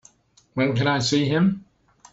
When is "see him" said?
0.97-1.63